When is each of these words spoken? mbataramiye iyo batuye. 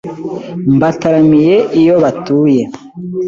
mbataramiye 0.75 1.55
iyo 1.79 1.95
batuye. 2.03 2.63